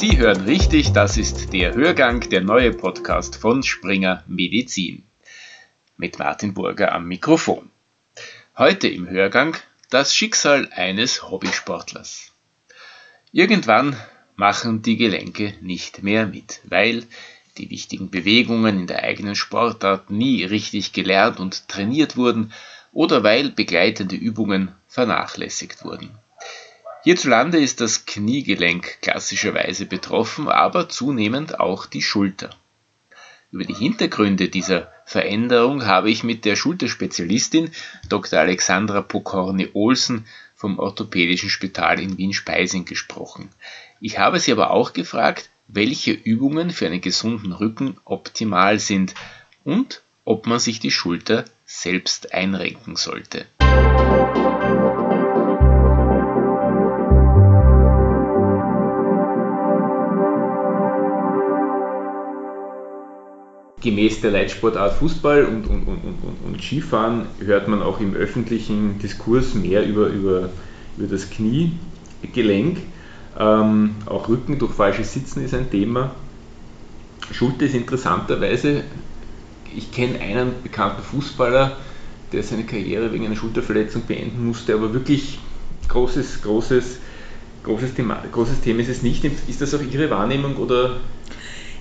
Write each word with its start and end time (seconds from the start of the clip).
Sie 0.00 0.16
hören 0.16 0.44
richtig, 0.46 0.92
das 0.92 1.18
ist 1.18 1.52
der 1.52 1.74
Hörgang, 1.74 2.20
der 2.30 2.40
neue 2.40 2.72
Podcast 2.72 3.36
von 3.36 3.62
Springer 3.62 4.24
Medizin. 4.26 5.02
Mit 5.98 6.18
Martin 6.18 6.54
Burger 6.54 6.92
am 6.92 7.06
Mikrofon. 7.06 7.68
Heute 8.56 8.88
im 8.88 9.10
Hörgang 9.10 9.58
das 9.90 10.14
Schicksal 10.14 10.70
eines 10.74 11.28
Hobbysportlers. 11.28 12.32
Irgendwann 13.30 13.94
machen 14.36 14.80
die 14.80 14.96
Gelenke 14.96 15.52
nicht 15.60 16.02
mehr 16.02 16.26
mit, 16.26 16.62
weil 16.64 17.04
die 17.58 17.68
wichtigen 17.68 18.08
Bewegungen 18.08 18.80
in 18.80 18.86
der 18.86 19.02
eigenen 19.02 19.34
Sportart 19.34 20.08
nie 20.08 20.44
richtig 20.44 20.94
gelernt 20.94 21.38
und 21.38 21.68
trainiert 21.68 22.16
wurden 22.16 22.54
oder 22.92 23.22
weil 23.22 23.50
begleitende 23.50 24.16
Übungen 24.16 24.74
vernachlässigt 24.88 25.84
wurden. 25.84 26.08
Hierzulande 27.02 27.58
ist 27.58 27.80
das 27.80 28.04
Kniegelenk 28.04 29.00
klassischerweise 29.00 29.86
betroffen, 29.86 30.48
aber 30.48 30.90
zunehmend 30.90 31.58
auch 31.58 31.86
die 31.86 32.02
Schulter. 32.02 32.50
Über 33.50 33.64
die 33.64 33.74
Hintergründe 33.74 34.48
dieser 34.48 34.92
Veränderung 35.06 35.86
habe 35.86 36.10
ich 36.10 36.24
mit 36.24 36.44
der 36.44 36.56
Schulterspezialistin 36.56 37.70
Dr. 38.08 38.38
Alexandra 38.38 39.00
Pokorny-Olsen 39.00 40.26
vom 40.54 40.78
Orthopädischen 40.78 41.48
Spital 41.48 42.00
in 42.00 42.18
Wien-Speising 42.18 42.84
gesprochen. 42.84 43.48
Ich 44.00 44.18
habe 44.18 44.38
sie 44.38 44.52
aber 44.52 44.70
auch 44.70 44.92
gefragt, 44.92 45.48
welche 45.68 46.12
Übungen 46.12 46.70
für 46.70 46.86
einen 46.86 47.00
gesunden 47.00 47.52
Rücken 47.52 47.96
optimal 48.04 48.78
sind 48.78 49.14
und 49.64 50.02
ob 50.26 50.46
man 50.46 50.58
sich 50.58 50.80
die 50.80 50.90
Schulter 50.90 51.46
selbst 51.64 52.34
einrenken 52.34 52.96
sollte. 52.96 53.46
Gemäß 63.80 64.20
der 64.20 64.30
Leitsportart 64.32 64.94
Fußball 64.94 65.44
und, 65.46 65.66
und, 65.66 65.86
und, 65.86 65.98
und, 66.44 66.62
Skifahren 66.62 67.26
hört 67.42 67.66
man 67.66 67.82
auch 67.82 67.98
im 68.00 68.14
öffentlichen 68.14 68.98
Diskurs 68.98 69.54
mehr 69.54 69.86
über, 69.86 70.08
über, 70.08 70.50
über 70.98 71.06
das 71.08 71.30
Kniegelenk. 71.30 72.78
Ähm, 73.38 73.94
auch 74.04 74.28
Rücken 74.28 74.58
durch 74.58 74.72
falsches 74.72 75.14
Sitzen 75.14 75.42
ist 75.42 75.54
ein 75.54 75.70
Thema. 75.70 76.14
Schulter 77.32 77.64
ist 77.64 77.74
interessanterweise, 77.74 78.82
ich 79.74 79.92
kenne 79.92 80.20
einen 80.20 80.52
bekannten 80.62 81.02
Fußballer, 81.02 81.76
der 82.32 82.42
seine 82.42 82.64
Karriere 82.64 83.12
wegen 83.12 83.24
einer 83.26 83.36
Schulterverletzung 83.36 84.02
beenden 84.02 84.46
musste, 84.46 84.74
aber 84.74 84.92
wirklich 84.92 85.38
großes, 85.88 86.42
großes, 86.42 86.98
großes 87.64 87.94
Thema, 87.94 88.22
großes 88.30 88.60
Thema 88.60 88.80
ist 88.80 88.88
es 88.88 89.02
nicht. 89.02 89.24
Ist 89.24 89.60
das 89.60 89.74
auch 89.74 89.82
Ihre 89.82 90.10
Wahrnehmung 90.10 90.56
oder 90.56 90.96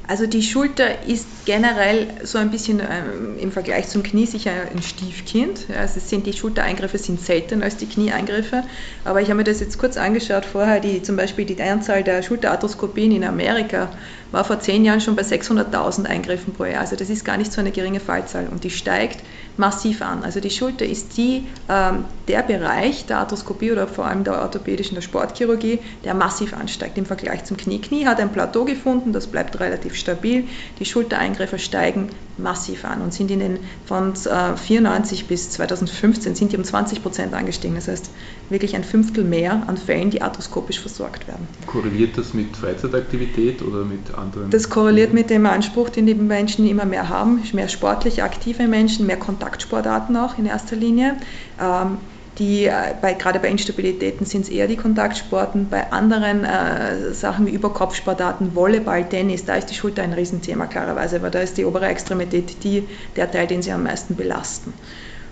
also 0.10 0.26
die 0.26 0.42
Schulter 0.42 1.04
ist 1.08 1.46
generell 1.46 2.08
so 2.24 2.40
ein 2.40 2.50
bisschen 2.50 2.80
ähm, 2.80 3.38
im 3.40 3.52
Vergleich 3.52 3.90
zum 3.90 4.02
Knie 4.02 4.26
sicher 4.26 4.50
ein 4.52 4.82
Stiefkind. 4.82 5.68
Also 5.78 6.00
sind 6.00 6.26
die 6.26 6.34
Schultereingriffe 6.34 6.98
sind 6.98 7.22
seltener 7.22 7.66
als 7.66 7.78
die 7.78 7.86
Knieeingriffe. 7.86 8.64
Aber 9.06 9.22
ich 9.22 9.28
habe 9.28 9.38
mir 9.38 9.44
das 9.44 9.60
jetzt 9.60 9.78
kurz 9.78 9.98
angeschaut 9.98 10.46
vorher, 10.46 10.80
die, 10.80 11.04
zum 11.04 11.16
Beispiel 11.16 11.46
die 11.46 11.62
Anzahl 11.62 12.04
der 12.04 12.24
Schulterarthroskopien 12.24 13.12
in 13.12 13.24
Amerika 13.24 13.92
war 14.32 14.44
vor 14.44 14.60
zehn 14.60 14.86
Jahren 14.86 15.02
schon 15.02 15.16
bei 15.16 15.24
600.000 15.24 16.06
Eingriffen 16.06 16.54
pro 16.54 16.66
Jahr. 16.66 16.82
Also 16.82 16.96
das 16.96 17.10
ist 17.10 17.26
gar 17.26 17.38
nicht 17.38 17.52
so 17.52 17.62
eine 17.62 17.72
geringe 17.72 18.00
Fallzahl 18.00 18.48
und 18.48 18.64
die 18.64 18.70
steigt 18.70 19.24
massiv 19.58 20.02
an. 20.02 20.24
Also 20.24 20.40
die 20.40 20.50
Schulter 20.50 20.86
ist 20.86 21.18
die, 21.18 21.46
ähm, 21.68 22.06
der 22.28 22.44
Bereich 22.44 23.06
der 23.06 23.20
Arthroskopie 23.20 23.72
oder 23.72 23.88
vor 23.88 24.06
allem 24.06 24.24
der 24.24 24.42
orthopädischen, 24.42 24.96
der 24.96 25.02
Sportchirurgie, 25.02 25.80
der 26.06 26.14
massiv 26.14 26.54
ansteigt 26.54 26.98
im 26.98 27.06
Vergleich 27.06 27.44
zum 27.44 27.58
Knie. 27.58 27.80
Knie 27.80 28.06
hat 28.06 28.20
ein 28.20 28.32
Plateau 28.32 28.66
gefunden, 28.66 29.12
das 29.12 29.28
bleibt 29.28 29.60
relativ 29.60 29.96
stabil. 29.96 30.46
Die 30.80 30.86
Schultereingriffe 30.86 31.60
steigen 31.60 32.10
massiv 32.38 32.86
an 32.86 33.02
und 33.02 33.14
sind 33.14 33.30
in 33.32 33.40
den 33.40 33.60
von 33.86 34.14
äh, 34.14 34.56
94 34.56 35.28
bis 35.28 35.52
2015 35.52 36.36
sind 36.36 36.54
die 36.54 36.58
um 36.58 36.64
20 36.64 37.04
Prozent 37.04 37.34
angestiegen. 37.34 37.76
Das 37.76 37.88
heißt 37.88 38.10
wirklich 38.50 38.76
ein 38.76 38.84
Fünftel 38.84 39.26
mehr 39.26 39.64
an 39.68 39.78
Fällen, 39.78 40.10
die 40.10 40.22
arthroskopisch 40.22 40.80
versorgt 40.80 41.28
werden. 41.28 41.48
Korreliert 41.68 42.18
das 42.18 42.34
mit 42.34 42.56
Freizeitaktivität 42.56 43.62
oder 43.62 43.84
mit 43.84 44.14
anderen? 44.20 44.50
Das 44.50 44.70
korreliert 44.70 45.14
mit 45.14 45.30
dem 45.30 45.46
Anspruch, 45.46 45.90
den 45.90 46.06
die 46.06 46.16
Menschen 46.16 46.68
immer 46.68 46.86
mehr 46.86 47.10
haben. 47.10 47.42
Mehr 47.54 47.68
sportlich 47.68 48.24
aktive 48.24 48.68
Menschen, 48.68 49.06
mehr 49.06 49.18
Kontaktsportarten 49.18 50.16
auch 50.18 50.38
in 50.38 50.46
erster 50.46 50.76
Linie. 50.76 51.16
Ähm, 51.60 51.98
die, 52.40 52.66
äh, 52.66 52.96
bei, 53.02 53.14
gerade 53.14 53.40
bei 53.40 53.50
Instabilitäten 53.50 54.26
sind 54.26 54.44
es 54.44 54.50
eher 54.50 54.68
die 54.68 54.78
Kontaktsporten. 54.78 55.68
Bei 55.70 55.92
anderen 55.92 56.46
äh, 56.46 57.14
Sachen 57.14 57.46
wie 57.46 57.52
Überkopfsportarten, 57.52 58.56
Volleyball, 58.56 59.08
Tennis, 59.08 59.44
da 59.46 59.56
ist 59.56 59.68
die 59.68 59.76
Schulter 59.76 60.04
ein 60.04 60.14
Riesenthema 60.14 60.68
klarerweise, 60.68 61.22
weil 61.22 61.32
da 61.32 61.40
ist 61.40 61.58
die 61.58 61.66
obere 61.66 61.88
Extremität 61.88 62.64
die, 62.64 62.88
der 63.18 63.30
Teil, 63.30 63.48
den 63.48 63.62
sie 63.62 63.72
am 63.72 63.84
meisten 63.84 64.16
belasten. 64.16 64.74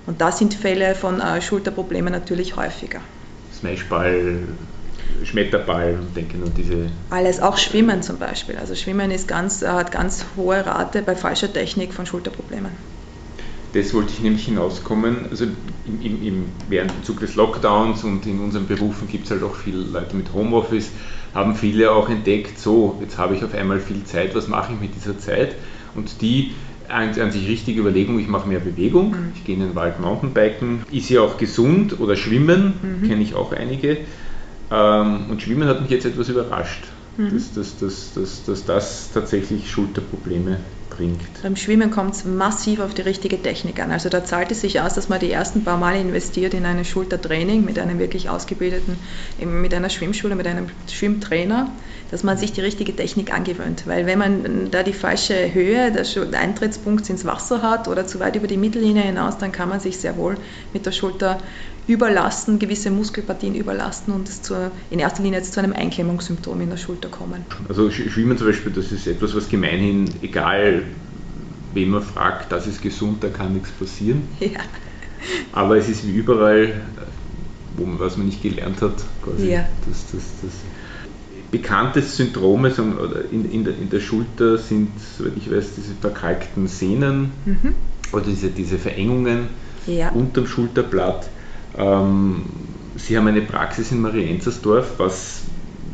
Und 0.05 0.21
da 0.21 0.31
sind 0.31 0.53
Fälle 0.53 0.95
von 0.95 1.21
äh, 1.21 1.41
Schulterproblemen 1.41 2.11
natürlich 2.11 2.57
häufiger. 2.57 2.99
Smashball, 3.57 4.39
Schmetterball, 5.23 5.99
denke 6.15 6.37
nur 6.37 6.49
diese. 6.49 6.89
Alles, 7.09 7.39
auch 7.39 7.57
Schwimmen 7.57 8.01
zum 8.01 8.17
Beispiel. 8.17 8.57
Also 8.57 8.75
Schwimmen 8.75 9.11
ist 9.11 9.27
ganz, 9.27 9.65
hat 9.65 9.91
ganz 9.91 10.25
hohe 10.35 10.65
Rate 10.65 11.01
bei 11.01 11.15
falscher 11.15 11.51
Technik 11.51 11.93
von 11.93 12.05
Schulterproblemen. 12.05 12.71
Das 13.73 13.93
wollte 13.93 14.11
ich 14.13 14.21
nämlich 14.21 14.45
hinauskommen. 14.45 15.25
Also 15.29 15.45
im, 15.85 16.01
im, 16.01 16.23
im, 16.25 16.45
während 16.69 16.91
dem 16.91 17.03
Zug 17.03 17.19
des 17.19 17.35
Lockdowns 17.35 18.03
und 18.03 18.25
in 18.25 18.39
unseren 18.39 18.67
Berufen 18.67 19.07
gibt 19.07 19.25
es 19.25 19.31
halt 19.31 19.43
auch 19.43 19.55
viele 19.55 19.79
Leute 19.79 20.15
mit 20.15 20.33
Homeoffice, 20.33 20.91
haben 21.33 21.55
viele 21.55 21.91
auch 21.91 22.09
entdeckt, 22.09 22.59
so, 22.59 22.97
jetzt 23.01 23.17
habe 23.17 23.35
ich 23.35 23.43
auf 23.43 23.53
einmal 23.53 23.79
viel 23.79 24.03
Zeit, 24.05 24.33
was 24.33 24.47
mache 24.47 24.73
ich 24.73 24.79
mit 24.79 24.95
dieser 24.95 25.19
Zeit? 25.19 25.55
Und 25.93 26.21
die 26.21 26.53
an, 26.87 27.09
an 27.19 27.31
sich 27.31 27.47
richtige 27.47 27.81
Überlegung, 27.81 28.19
ich 28.19 28.27
mache 28.27 28.47
mehr 28.47 28.59
Bewegung, 28.59 29.11
mhm. 29.11 29.31
ich 29.35 29.43
gehe 29.43 29.55
in 29.55 29.61
den 29.61 29.75
Wald 29.75 29.99
Mountainbiken, 29.99 30.83
ist 30.91 31.09
ja 31.09 31.21
auch 31.21 31.37
gesund 31.37 31.99
oder 31.99 32.15
Schwimmen, 32.15 32.73
mhm. 32.81 33.07
kenne 33.07 33.21
ich 33.21 33.35
auch 33.35 33.51
einige. 33.51 33.97
Ähm, 34.71 35.29
und 35.29 35.41
Schwimmen 35.41 35.67
hat 35.67 35.81
mich 35.81 35.89
jetzt 35.89 36.05
etwas 36.05 36.29
überrascht, 36.29 36.85
mhm. 37.17 37.33
dass, 37.33 37.53
dass, 37.53 37.77
dass, 37.77 38.13
dass, 38.13 38.43
dass 38.45 38.65
das 38.65 39.11
tatsächlich 39.13 39.69
Schulterprobleme 39.69 40.57
bringt. 40.89 41.41
Beim 41.41 41.55
Schwimmen 41.55 41.91
kommt 41.91 42.15
es 42.15 42.25
massiv 42.25 42.79
auf 42.79 42.93
die 42.93 43.01
richtige 43.01 43.41
Technik 43.41 43.79
an. 43.79 43.91
Also 43.91 44.09
da 44.09 44.23
zahlt 44.25 44.51
es 44.51 44.61
sich 44.61 44.81
aus, 44.81 44.95
dass 44.95 45.09
man 45.09 45.19
die 45.19 45.31
ersten 45.31 45.63
paar 45.63 45.77
Mal 45.77 45.95
investiert 45.95 46.53
in 46.53 46.65
ein 46.65 46.83
Schultertraining 46.83 47.63
mit 47.63 47.79
einem 47.79 47.99
wirklich 47.99 48.29
ausgebildeten, 48.29 48.97
mit 49.39 49.73
einer 49.73 49.89
Schwimmschule, 49.89 50.35
mit 50.35 50.47
einem 50.47 50.67
Schwimmtrainer, 50.89 51.69
dass 52.09 52.23
man 52.23 52.37
sich 52.37 52.53
die 52.53 52.61
richtige 52.61 52.95
Technik 52.95 53.33
angewöhnt. 53.33 53.83
Weil 53.85 54.05
wenn 54.05 54.17
man 54.17 54.71
da 54.71 54.83
die 54.83 54.93
falsche 54.93 55.53
Höhe, 55.53 55.91
der 55.91 56.39
Eintrittspunkt 56.39 57.09
ins 57.09 57.25
Wasser 57.25 57.61
hat 57.61 57.87
oder 57.87 58.07
zu 58.07 58.19
weit 58.19 58.35
über 58.35 58.47
die 58.47 58.57
Mittellinie 58.57 59.03
hinaus, 59.03 59.37
dann 59.37 59.51
kann 59.51 59.69
man 59.69 59.79
sich 59.79 59.97
sehr 59.97 60.17
wohl 60.17 60.37
mit 60.73 60.85
der 60.85 60.91
Schulter 60.91 61.37
überlasten, 61.87 62.59
gewisse 62.59 62.91
Muskelpartien 62.91 63.55
überlasten 63.55 64.13
und 64.13 64.27
es 64.27 64.41
zur, 64.41 64.71
in 64.89 64.99
erster 64.99 65.23
Linie 65.23 65.39
jetzt 65.39 65.53
zu 65.53 65.59
einem 65.59 65.73
Einklemmungssymptom 65.73 66.59
in 66.61 66.69
der 66.69 66.77
Schulter 66.77 67.09
kommen. 67.09 67.45
Also 67.69 67.89
Schwimmen 67.89 68.37
zum 68.37 68.47
Beispiel, 68.47 68.71
das 68.73 68.91
ist 68.91 69.07
etwas, 69.07 69.35
was 69.35 69.47
gemeinhin, 69.49 70.09
egal 70.21 70.83
wen 71.73 71.89
man 71.89 72.01
fragt, 72.01 72.51
das 72.51 72.67
ist 72.67 72.81
gesund, 72.81 73.23
da 73.23 73.29
kann 73.29 73.53
nichts 73.53 73.71
passieren. 73.71 74.23
Ja. 74.39 74.59
Aber 75.51 75.77
es 75.77 75.89
ist 75.89 76.05
wie 76.05 76.11
überall, 76.11 76.79
wo 77.75 77.85
man, 77.85 77.99
was 77.99 78.17
man 78.17 78.27
nicht 78.27 78.43
gelernt 78.43 78.83
hat, 78.83 79.03
quasi 79.23 79.51
ja. 79.51 79.67
das, 79.87 80.05
das, 80.11 80.23
das 80.43 80.51
bekannte 81.51 82.03
Syndrome 82.03 82.71
in, 83.31 83.51
in, 83.51 83.63
der, 83.63 83.73
in 83.73 83.89
der 83.89 83.99
Schulter 83.99 84.59
sind, 84.59 84.91
soweit 85.17 85.33
ich 85.37 85.49
weiß, 85.51 85.75
diese 85.75 85.93
verkalkten 85.99 86.67
Sehnen 86.67 87.31
mhm. 87.45 87.73
oder 88.13 88.25
diese, 88.25 88.49
diese 88.49 88.77
Verengungen 88.77 89.47
ja. 89.87 90.11
unterm 90.11 90.45
Schulterblatt. 90.45 91.29
Ähm, 91.75 92.45
Sie 92.95 93.15
haben 93.17 93.27
eine 93.27 93.41
Praxis 93.41 93.91
in 93.91 94.01
Marienzersdorf. 94.01 94.93
Was, 94.97 95.41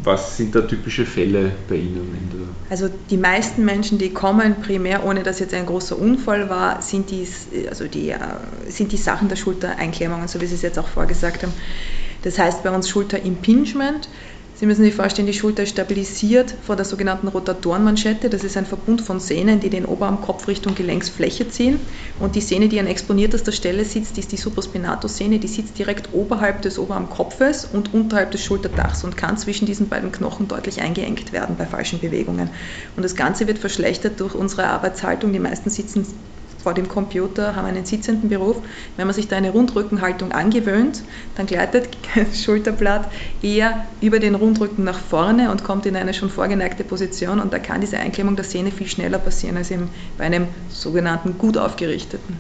was 0.04 0.38
sind 0.38 0.56
da 0.56 0.62
typische 0.62 1.06
Fälle 1.06 1.52
bei 1.68 1.76
Ihnen? 1.76 2.34
also 2.70 2.90
die 3.10 3.18
meisten 3.18 3.66
Menschen, 3.66 4.00
die 4.00 4.10
kommen, 4.12 4.62
primär 4.62 5.06
ohne 5.06 5.22
dass 5.22 5.40
jetzt 5.40 5.54
ein 5.54 5.66
großer 5.66 5.98
Unfall 5.98 6.50
war, 6.50 6.82
sind 6.82 7.12
die, 7.12 7.28
also 7.70 7.88
die, 7.88 8.10
äh, 8.10 8.18
sind 8.68 8.92
die 8.92 8.98
Sachen 8.98 9.30
der 9.30 9.36
Schultereinklemmerungen, 9.36 10.28
so 10.28 10.42
wie 10.42 10.48
Sie 10.48 10.56
es 10.56 10.64
jetzt 10.64 10.80
auch 10.80 10.88
vorgesagt 10.88 11.44
haben. 11.44 11.54
Das 12.24 12.40
heißt 12.40 12.64
bei 12.64 12.72
uns 12.72 12.90
Schulterimpingement. 12.90 14.10
Sie 14.64 14.68
müssen 14.68 14.86
sich 14.86 14.96
vorstellen, 14.96 15.28
die 15.28 15.34
Schulter 15.34 15.64
ist 15.64 15.72
stabilisiert 15.72 16.56
vor 16.62 16.78
der 16.78 16.86
sogenannten 16.86 17.28
Rotatorenmanschette. 17.28 18.30
Das 18.30 18.46
ist 18.46 18.56
ein 18.56 18.66
Verbund 18.66 19.02
von 19.02 19.20
Sehnen, 19.20 19.60
die 19.60 19.70
den 19.70 19.84
Oberarmkopf 19.84 20.48
Richtung 20.48 20.74
Gelenksfläche 20.74 21.50
ziehen. 21.50 21.82
Und 22.18 22.36
die 22.36 22.40
Sehne, 22.40 22.70
die 22.70 22.80
an 22.80 22.88
exponiertester 22.88 23.52
Stelle 23.52 23.84
sitzt, 23.84 24.18
ist 24.18 24.32
die 24.32 24.38
Supraspinatus-Sehne. 24.38 25.40
Die 25.40 25.50
sitzt 25.50 25.78
direkt 25.78 26.14
oberhalb 26.14 26.62
des 26.62 26.80
Oberarmkopfes 26.80 27.66
und 27.66 27.94
unterhalb 27.94 28.32
des 28.32 28.42
Schulterdachs 28.42 29.04
und 29.04 29.18
kann 29.18 29.36
zwischen 29.36 29.66
diesen 29.66 29.90
beiden 29.90 30.14
Knochen 30.14 30.48
deutlich 30.48 30.82
eingeengt 30.82 31.34
werden 31.34 31.58
bei 31.58 31.66
falschen 31.66 32.00
Bewegungen. 32.00 32.50
Und 32.96 33.04
das 33.04 33.18
Ganze 33.18 33.48
wird 33.48 33.60
verschlechtert 33.60 34.22
durch 34.22 34.34
unsere 34.34 34.68
Arbeitshaltung. 34.68 35.34
Die 35.34 35.40
meisten 35.40 35.72
sitzen 35.72 36.08
vor 36.64 36.74
dem 36.74 36.88
Computer, 36.88 37.56
haben 37.56 37.66
einen 37.66 37.86
sitzenden 37.86 38.30
Beruf. 38.30 38.58
Wenn 38.96 39.06
man 39.06 39.14
sich 39.14 39.28
da 39.28 39.36
eine 39.36 39.52
Rundrückenhaltung 39.52 40.32
angewöhnt, 40.32 41.04
dann 41.36 41.46
gleitet 41.46 41.90
das 42.16 42.42
Schulterblatt 42.42 43.12
eher 43.42 43.86
über 44.02 44.20
den 44.20 44.36
Rundrücken 44.36 44.84
nach 44.84 45.00
vorne 45.00 45.52
und 45.52 45.64
kommt 45.64 45.86
in 45.86 45.96
eine 45.96 46.14
schon 46.14 46.30
vorgeneigte 46.30 46.84
Position 46.84 47.40
und 47.40 47.52
da 47.52 47.60
kann 47.60 47.82
diese 47.82 47.98
Einklemmung 47.98 48.36
der 48.36 48.46
Sehne 48.46 48.72
viel 48.72 48.88
schneller 48.88 49.20
passieren 49.20 49.58
als 49.58 49.74
bei 50.18 50.24
einem 50.24 50.48
sogenannten 50.70 51.38
gut 51.38 51.58
aufgerichteten. 51.58 52.38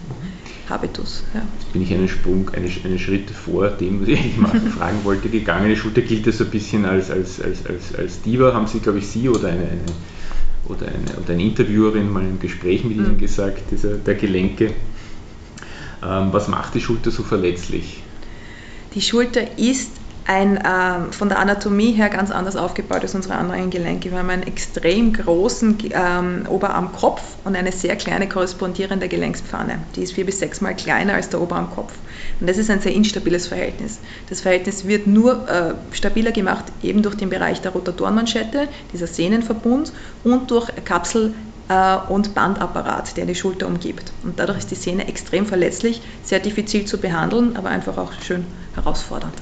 Habitus. 0.70 1.24
Ja. 1.34 1.42
Jetzt 1.60 1.74
bin 1.74 1.81
ich 1.81 1.94
einen 1.94 2.08
Sprung, 2.08 2.50
einen, 2.54 2.72
einen 2.86 3.00
Schritt 3.00 3.30
vor 3.30 3.70
dem, 3.70 4.02
was 4.02 4.08
ich 4.08 4.20
eigentlich 4.20 4.38
mal 4.38 4.60
fragen 4.78 5.00
wollte, 5.04 5.30
gegangen. 5.30 5.70
Die 5.70 5.75
Schulter 5.75 6.02
gilt 6.02 6.25
ja 6.25 6.31
so 6.31 6.46
ein 6.46 6.52
bisschen 6.52 6.86
als, 6.86 7.12
als, 7.12 7.42
als, 7.42 7.66
als, 7.66 7.96
als 7.96 8.22
Diva, 8.22 8.54
haben 8.54 8.68
Sie, 8.68 8.80
glaube 8.80 9.00
ich, 9.00 9.08
Sie 9.08 9.28
oder 9.28 9.50
eine, 9.50 9.64
eine 9.64 9.81
oder 10.65 10.88
eine, 10.88 11.19
oder 11.21 11.33
eine 11.33 11.44
Interviewerin 11.44 12.12
mal 12.12 12.24
im 12.24 12.39
Gespräch 12.39 12.83
mit 12.83 12.98
Ihnen 12.98 13.13
mhm. 13.13 13.18
gesagt, 13.18 13.71
dieser, 13.71 13.95
der 13.95 14.15
Gelenke. 14.15 14.74
Ähm, 16.04 16.30
was 16.31 16.48
macht 16.48 16.75
die 16.75 16.81
Schulter 16.81 17.12
so 17.12 17.24
verletzlich? 17.24 18.04
Die 18.94 19.01
Schulter 19.01 19.57
ist 19.57 19.92
ein, 20.25 20.58
äh, 20.58 21.12
von 21.12 21.30
der 21.30 21.40
Anatomie 21.40 21.92
her 21.92 22.10
ganz 22.10 22.31
anders 22.31 22.56
aufgebaut 22.56 23.02
als 23.02 23.16
unsere 23.16 23.36
anderen 23.36 23.70
Gelenke. 23.70 24.12
Wir 24.12 24.20
haben 24.20 24.30
einen 24.30 24.44
extrem 24.44 25.14
großen 25.14 25.78
ähm, 25.92 26.46
Oberarmkopf 26.50 27.22
und 27.44 27.56
eine 27.56 27.72
sehr 27.72 27.96
kleine 27.96 28.30
korrespondierende 28.30 29.08
Gelenkspfanne. 29.08 29.80
Die 29.96 30.04
ist 30.04 30.14
vier 30.14 30.25
bis 30.25 30.40
sechs 30.40 30.62
Mal 30.62 30.75
kleiner 30.75 31.16
als 31.16 31.30
der 31.30 31.42
Oberarmkopf. 31.42 31.94
Und 32.40 32.48
das 32.48 32.58
ist 32.58 32.70
ein 32.70 32.80
sehr 32.80 32.94
instabiles 32.94 33.48
Verhältnis. 33.48 34.00
Das 34.30 34.42
Verhältnis 34.42 34.88
wird 34.88 35.08
nur 35.08 35.48
äh, 35.50 35.74
stabiler 35.92 36.31
gemacht 36.31 36.66
eben 36.81 37.02
durch 37.02 37.16
den 37.16 37.30
Bereich 37.30 37.62
der 37.62 37.72
Rotatorenmanschette, 37.72 38.70
dieser 38.94 39.08
Sehnenverbund 39.08 39.92
und 40.24 40.50
durch 40.52 40.70
Kapsel 40.86 41.34
äh, 41.68 41.98
und 42.08 42.34
Bandapparat, 42.34 43.18
der 43.18 43.25
die 43.25 43.36
Schulter 43.36 43.68
umgibt. 43.68 44.14
Und 44.24 44.40
dadurch 44.40 44.60
ist 44.60 44.72
die 44.72 44.75
Sehne 44.75 45.08
extrem 45.08 45.46
verletzlich, 45.46 46.02
sehr 46.24 46.40
diffizil 46.40 46.86
zu 46.86 46.98
behandeln, 46.98 47.58
aber 47.58 47.70
einfach 47.70 47.98
auch 47.98 48.14
schön 48.22 48.46
herausfordernd. 48.75 49.34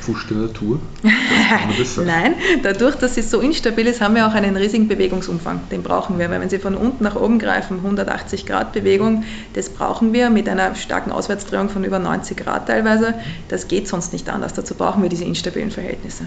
Pfusch 0.00 0.26
der 0.28 0.38
Natur? 0.38 0.80
Nein, 2.04 2.34
dadurch, 2.62 2.96
dass 2.96 3.14
sie 3.14 3.22
so 3.22 3.40
instabil 3.40 3.86
ist, 3.86 4.00
haben 4.00 4.14
wir 4.14 4.26
auch 4.26 4.34
einen 4.34 4.56
riesigen 4.56 4.88
Bewegungsumfang. 4.88 5.60
Den 5.70 5.82
brauchen 5.82 6.18
wir. 6.18 6.30
Weil 6.30 6.40
wenn 6.40 6.50
Sie 6.50 6.58
von 6.58 6.74
unten 6.74 7.04
nach 7.04 7.16
oben 7.16 7.38
greifen, 7.38 7.78
180 7.78 8.46
Grad 8.46 8.72
Bewegung, 8.72 9.24
das 9.54 9.68
brauchen 9.68 10.12
wir 10.12 10.30
mit 10.30 10.48
einer 10.48 10.74
starken 10.74 11.12
Auswärtsdrehung 11.12 11.68
von 11.68 11.84
über 11.84 11.98
90 11.98 12.36
Grad 12.36 12.66
teilweise. 12.66 13.14
Das 13.48 13.68
geht 13.68 13.88
sonst 13.88 14.12
nicht 14.12 14.28
anders. 14.28 14.54
Dazu 14.54 14.74
brauchen 14.74 15.02
wir 15.02 15.10
diese 15.10 15.24
instabilen 15.24 15.70
Verhältnisse. 15.70 16.24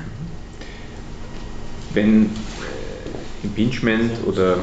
Wenn 1.94 2.26
äh, 2.26 2.28
Impingement 3.44 4.12
oder, 4.26 4.58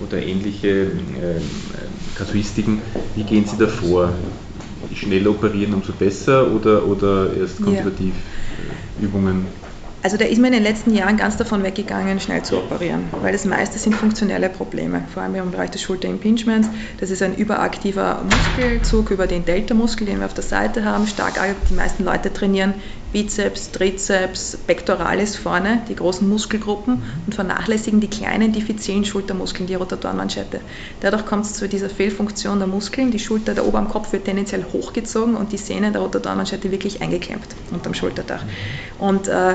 oder 0.00 0.22
ähnliche 0.22 0.68
äh, 0.68 1.40
Kasuistiken, 2.16 2.82
wie 3.14 3.24
gehen 3.24 3.46
Sie 3.46 3.56
schnell 4.94 5.26
operieren, 5.28 5.74
umso 5.74 5.92
besser 5.92 6.50
oder, 6.52 6.86
oder 6.86 7.34
erst 7.36 7.62
konservativ 7.62 8.14
ja. 9.00 9.06
Übungen? 9.06 9.46
Also 10.04 10.18
da 10.18 10.26
ist 10.26 10.38
mir 10.38 10.48
in 10.48 10.52
den 10.52 10.62
letzten 10.62 10.94
Jahren 10.94 11.16
ganz 11.16 11.38
davon 11.38 11.62
weggegangen, 11.62 12.20
schnell 12.20 12.42
zu 12.42 12.58
operieren, 12.58 13.04
weil 13.22 13.32
das 13.32 13.46
meiste 13.46 13.78
sind 13.78 13.94
funktionelle 13.94 14.50
Probleme, 14.50 15.02
vor 15.14 15.22
allem 15.22 15.34
im 15.36 15.50
Bereich 15.50 15.70
des 15.70 15.80
Schulterimpingements. 15.80 16.68
Das 17.00 17.10
ist 17.10 17.22
ein 17.22 17.34
überaktiver 17.34 18.22
Muskelzug 18.22 19.10
über 19.10 19.26
den 19.26 19.46
Delta-Muskel, 19.46 20.06
den 20.06 20.18
wir 20.18 20.26
auf 20.26 20.34
der 20.34 20.44
Seite 20.44 20.84
haben. 20.84 21.06
Stark, 21.06 21.36
die 21.70 21.74
meisten 21.74 22.04
Leute 22.04 22.30
trainieren 22.30 22.74
Bizeps, 23.14 23.70
Trizeps, 23.70 24.58
Pectoralis 24.66 25.36
vorne, 25.36 25.84
die 25.88 25.94
großen 25.94 26.28
Muskelgruppen 26.28 27.04
und 27.24 27.32
vernachlässigen 27.32 28.00
die 28.00 28.10
kleinen 28.10 28.52
diffizilen 28.52 29.04
Schultermuskeln, 29.04 29.68
die 29.68 29.76
Rotatorenmanschette. 29.76 30.60
Dadurch 30.98 31.24
kommt 31.24 31.44
es 31.44 31.54
zu 31.54 31.68
dieser 31.68 31.88
Fehlfunktion 31.88 32.58
der 32.58 32.66
Muskeln. 32.66 33.12
Die 33.12 33.20
Schulter, 33.20 33.54
der 33.54 33.66
Oberarmkopf 33.66 34.12
wird 34.12 34.24
tendenziell 34.24 34.64
hochgezogen 34.64 35.36
und 35.36 35.52
die 35.52 35.58
Sehne 35.58 35.92
der 35.92 36.00
Rotatorenmanschette 36.00 36.72
wirklich 36.72 37.02
eingeklemmt 37.02 37.46
unterm 37.70 37.94
Schulterdach. 37.94 38.44
Und 38.98 39.28
äh, 39.28 39.54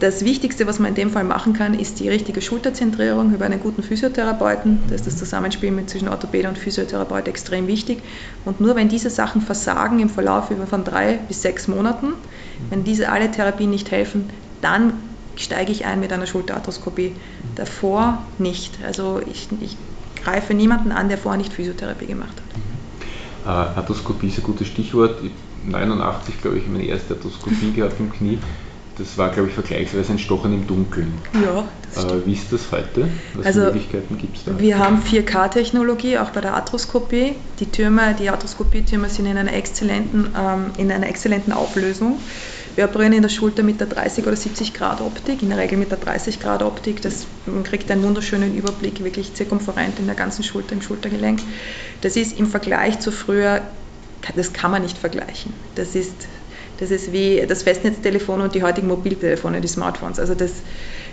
das 0.00 0.24
Wichtigste, 0.24 0.66
was 0.66 0.78
man 0.78 0.88
in 0.88 0.94
dem 0.94 1.10
Fall 1.10 1.24
machen 1.24 1.52
kann, 1.52 1.78
ist 1.78 2.00
die 2.00 2.08
richtige 2.08 2.40
Schulterzentrierung 2.40 3.34
über 3.34 3.44
einen 3.44 3.60
guten 3.60 3.82
Physiotherapeuten. 3.82 4.80
Da 4.88 4.94
ist 4.94 5.06
das 5.06 5.18
Zusammenspiel 5.18 5.70
mit 5.70 5.90
zwischen 5.90 6.08
Orthopäde 6.08 6.48
und 6.48 6.56
Physiotherapeut 6.56 7.28
extrem 7.28 7.66
wichtig. 7.66 8.02
Und 8.46 8.62
nur 8.62 8.76
wenn 8.76 8.88
diese 8.88 9.10
Sachen 9.10 9.42
versagen 9.42 10.00
im 10.00 10.08
Verlauf 10.08 10.50
von 10.68 10.84
drei 10.84 11.18
bis 11.28 11.42
sechs 11.42 11.68
Monaten, 11.68 12.14
wenn 12.70 12.82
diese 12.82 13.12
alle 13.12 13.30
Therapien 13.30 13.68
nicht 13.68 13.90
helfen, 13.90 14.30
dann 14.62 14.94
steige 15.36 15.70
ich 15.70 15.84
ein 15.84 16.00
mit 16.00 16.12
einer 16.12 16.26
Schulterarthroskopie. 16.26 17.12
Davor 17.54 18.24
nicht. 18.38 18.78
Also 18.84 19.20
ich, 19.30 19.48
ich 19.60 19.76
greife 20.24 20.54
niemanden 20.54 20.92
an, 20.92 21.10
der 21.10 21.18
vorher 21.18 21.38
nicht 21.38 21.52
Physiotherapie 21.52 22.06
gemacht 22.06 22.32
hat. 23.44 23.74
Äh, 23.74 23.78
Arthroskopie 23.78 24.28
ist 24.28 24.38
ein 24.38 24.44
gutes 24.44 24.66
Stichwort. 24.66 25.20
1989, 25.66 26.40
glaube 26.40 26.56
ich, 26.56 26.66
meine 26.66 26.84
erste 26.84 27.14
Arthroskopie 27.14 27.72
gehabt 27.72 28.00
im 28.00 28.10
Knie. 28.10 28.38
Das 29.00 29.16
war, 29.16 29.30
glaube 29.30 29.48
ich, 29.48 29.54
vergleichsweise 29.54 30.12
ein 30.12 30.18
Stochen 30.18 30.52
im 30.52 30.66
Dunkeln. 30.66 31.14
Ja, 31.42 31.66
das 31.94 32.04
äh, 32.04 32.26
Wie 32.26 32.34
ist 32.34 32.52
das 32.52 32.70
heute? 32.70 33.08
Was 33.32 33.46
also, 33.46 33.60
Möglichkeiten 33.62 34.18
gibt 34.18 34.36
es 34.36 34.44
da? 34.44 34.58
Wir 34.60 34.78
haben 34.78 35.00
4K-Technologie, 35.00 36.18
auch 36.18 36.28
bei 36.30 36.42
der 36.42 36.52
Arthroskopie. 36.52 37.32
Die 37.60 37.66
Türme, 37.66 38.14
die 38.18 38.28
Arthroskopie-Türme 38.28 39.08
sind 39.08 39.24
in 39.24 39.38
einer, 39.38 39.54
exzellenten, 39.54 40.34
ähm, 40.38 40.66
in 40.76 40.92
einer 40.92 41.08
exzellenten 41.08 41.54
Auflösung. 41.54 42.20
Wir 42.76 42.84
operieren 42.84 43.14
in 43.14 43.22
der 43.22 43.30
Schulter 43.30 43.62
mit 43.62 43.80
der 43.80 43.86
30 43.86 44.26
oder 44.26 44.36
70 44.36 44.74
Grad 44.74 45.00
Optik, 45.00 45.42
in 45.42 45.48
der 45.48 45.56
Regel 45.56 45.78
mit 45.78 45.90
der 45.90 45.98
30 45.98 46.38
Grad 46.38 46.62
Optik. 46.62 47.00
Das, 47.00 47.26
man 47.46 47.64
kriegt 47.64 47.90
einen 47.90 48.02
wunderschönen 48.02 48.54
Überblick, 48.54 49.02
wirklich 49.02 49.32
zirkumferent 49.32 49.98
in 49.98 50.06
der 50.06 50.14
ganzen 50.14 50.44
Schulter, 50.44 50.74
im 50.74 50.82
Schultergelenk. 50.82 51.40
Das 52.02 52.16
ist 52.16 52.38
im 52.38 52.46
Vergleich 52.46 53.00
zu 53.00 53.12
früher, 53.12 53.62
das 54.36 54.52
kann 54.52 54.70
man 54.70 54.82
nicht 54.82 54.98
vergleichen. 54.98 55.54
Das 55.74 55.94
ist 55.94 56.28
das 56.80 56.90
ist 56.90 57.12
wie 57.12 57.44
das 57.46 57.62
Festnetztelefon 57.62 58.40
und 58.40 58.54
die 58.54 58.62
heutigen 58.62 58.88
Mobiltelefone, 58.88 59.60
die 59.60 59.68
Smartphones. 59.68 60.18
Also 60.18 60.34
das, 60.34 60.52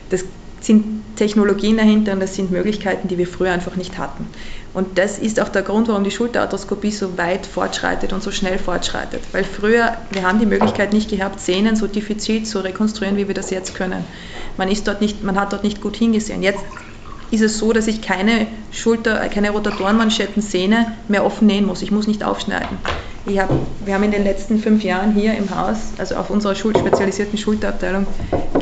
das 0.09 0.23
sind 0.61 1.15
Technologien 1.17 1.77
dahinter 1.77 2.13
und 2.13 2.19
das 2.19 2.35
sind 2.35 2.51
Möglichkeiten, 2.51 3.07
die 3.07 3.17
wir 3.17 3.27
früher 3.27 3.51
einfach 3.51 3.75
nicht 3.75 3.97
hatten. 3.97 4.27
Und 4.73 4.97
das 4.97 5.17
ist 5.17 5.39
auch 5.39 5.49
der 5.49 5.63
Grund, 5.63 5.87
warum 5.87 6.03
die 6.03 6.11
Schulterarthroskopie 6.11 6.91
so 6.91 7.17
weit 7.17 7.45
fortschreitet 7.45 8.13
und 8.13 8.23
so 8.23 8.31
schnell 8.31 8.57
fortschreitet. 8.57 9.21
Weil 9.31 9.43
früher, 9.43 9.97
wir 10.11 10.23
haben 10.23 10.39
die 10.39 10.45
Möglichkeit 10.45 10.93
nicht 10.93 11.09
gehabt, 11.09 11.39
Sehnen 11.39 11.75
so 11.75 11.87
diffizil 11.87 12.43
zu 12.43 12.59
rekonstruieren, 12.59 13.17
wie 13.17 13.27
wir 13.27 13.35
das 13.35 13.49
jetzt 13.49 13.75
können. 13.75 14.03
Man, 14.57 14.69
ist 14.69 14.87
dort 14.87 15.01
nicht, 15.01 15.23
man 15.23 15.39
hat 15.39 15.53
dort 15.53 15.63
nicht 15.63 15.81
gut 15.81 15.95
hingesehen. 15.95 16.43
Jetzt 16.43 16.63
ist 17.29 17.41
es 17.41 17.57
so, 17.57 17.73
dass 17.73 17.87
ich 17.87 18.01
keine 18.01 18.47
Schulter, 18.71 19.27
keine 19.29 19.49
Rotatorenmanschettensehne 19.51 20.93
mehr 21.07 21.25
offen 21.25 21.47
nähen 21.47 21.65
muss. 21.65 21.81
Ich 21.81 21.91
muss 21.91 22.07
nicht 22.07 22.23
aufschneiden. 22.23 22.77
Hab, 23.35 23.49
wir 23.83 23.93
haben 23.93 24.03
in 24.03 24.11
den 24.11 24.23
letzten 24.23 24.57
fünf 24.59 24.83
Jahren 24.83 25.13
hier 25.13 25.35
im 25.35 25.49
Haus, 25.49 25.77
also 25.97 26.15
auf 26.15 26.29
unserer 26.29 26.55
Schul 26.55 26.75
spezialisierten 26.77 27.37
Schulterabteilung, 27.37 28.07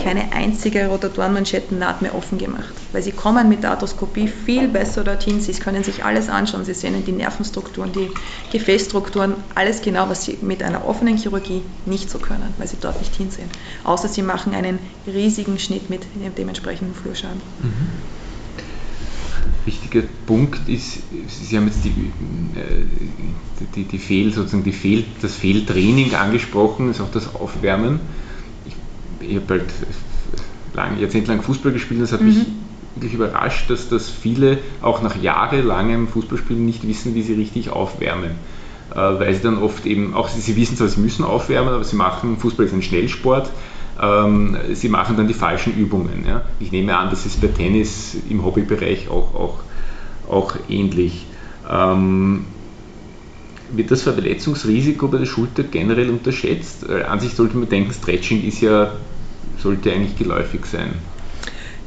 keine 0.01 0.33
einzige 0.33 0.87
Rotatorenmanschettennaht 0.87 2.01
mehr 2.01 2.15
offen 2.15 2.39
gemacht. 2.39 2.73
Weil 2.91 3.03
sie 3.03 3.11
kommen 3.11 3.47
mit 3.47 3.61
der 3.61 3.71
Arthroskopie 3.71 4.27
viel 4.27 4.67
besser 4.67 5.03
dorthin. 5.03 5.39
Sie 5.39 5.53
können 5.53 5.83
sich 5.83 6.03
alles 6.03 6.29
anschauen. 6.29 6.65
Sie 6.65 6.73
sehen 6.73 7.03
die 7.05 7.11
Nervenstrukturen, 7.11 7.91
die 7.91 8.09
Gefäßstrukturen, 8.51 9.35
alles 9.53 9.81
genau, 9.81 10.09
was 10.09 10.25
sie 10.25 10.39
mit 10.41 10.63
einer 10.63 10.87
offenen 10.87 11.17
Chirurgie 11.17 11.61
nicht 11.85 12.09
so 12.09 12.17
können, 12.17 12.53
weil 12.57 12.67
sie 12.67 12.77
dort 12.81 12.99
nicht 12.99 13.15
hinsehen. 13.15 13.49
Außer 13.83 14.07
sie 14.07 14.23
machen 14.23 14.55
einen 14.55 14.79
riesigen 15.05 15.59
Schnitt 15.59 15.89
mit 15.91 16.03
dem 16.15 16.33
dementsprechenden 16.33 16.95
Flurschaden. 16.95 17.41
Mhm 17.61 18.14
wichtiger 19.65 20.01
Punkt 20.25 20.69
ist, 20.69 20.99
Sie 21.27 21.57
haben 21.57 21.67
jetzt 21.67 21.83
die, 21.83 21.89
äh, 21.89 22.85
die, 23.75 23.83
die 23.83 23.97
Fehl, 23.97 24.33
sozusagen 24.33 24.63
die 24.63 24.71
Fehl, 24.71 25.05
das 25.21 25.35
Fehltraining 25.35 26.13
angesprochen, 26.13 26.89
ist 26.91 27.01
auch 27.01 27.11
das 27.11 27.33
Aufwärmen. 27.35 27.99
Ich, 28.65 29.27
ich 29.27 29.35
habe 29.37 29.45
halt 29.49 29.65
lang, 30.73 30.99
jahrzehntelang 30.99 31.41
Fußball 31.41 31.71
gespielt, 31.71 32.01
das 32.01 32.11
hat 32.11 32.21
mhm. 32.21 32.27
mich 32.27 32.37
wirklich 32.95 33.13
überrascht, 33.13 33.69
dass, 33.69 33.89
dass 33.89 34.09
viele 34.09 34.59
auch 34.81 35.01
nach 35.01 35.21
jahrelangem 35.21 36.07
Fußballspielen 36.07 36.65
nicht 36.65 36.87
wissen, 36.87 37.15
wie 37.15 37.23
sie 37.23 37.33
richtig 37.33 37.69
aufwärmen. 37.69 38.31
Äh, 38.91 38.95
weil 38.95 39.33
sie 39.33 39.41
dann 39.41 39.57
oft 39.57 39.85
eben, 39.85 40.13
auch 40.13 40.29
sie, 40.29 40.41
sie 40.41 40.55
wissen 40.55 40.77
zwar, 40.77 40.87
sie 40.87 41.01
müssen 41.01 41.23
aufwärmen, 41.23 41.73
aber 41.73 41.83
sie 41.83 41.95
machen, 41.95 42.37
Fußball 42.37 42.65
ist 42.65 42.73
ein 42.73 42.81
Schnellsport, 42.81 43.49
ähm, 44.01 44.57
sie 44.73 44.89
machen 44.89 45.17
dann 45.17 45.27
die 45.27 45.33
falschen 45.33 45.73
Übungen. 45.75 46.25
Ja. 46.27 46.43
Ich 46.59 46.71
nehme 46.71 46.97
an, 46.97 47.09
das 47.09 47.25
ist 47.25 47.41
bei 47.41 47.47
Tennis 47.47 48.17
im 48.29 48.43
Hobbybereich 48.43 49.09
auch, 49.09 49.33
auch, 49.35 49.59
auch 50.29 50.55
ähnlich. 50.69 51.25
Ähm, 51.69 52.45
wird 53.71 53.91
das 53.91 54.03
Verletzungsrisiko 54.03 55.07
bei 55.07 55.17
der 55.17 55.25
Schulter 55.25 55.63
generell 55.63 56.09
unterschätzt? 56.09 56.87
Äh, 56.87 57.03
an 57.03 57.19
sich 57.19 57.33
sollte 57.33 57.57
man 57.57 57.69
denken, 57.69 57.93
Stretching 57.93 58.43
ist 58.43 58.61
ja, 58.61 58.91
sollte 59.57 59.91
eigentlich 59.91 60.17
geläufig 60.17 60.65
sein. 60.65 60.93